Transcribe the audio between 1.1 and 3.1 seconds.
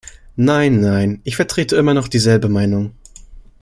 ich vertrete immer noch dieselbe Meinung.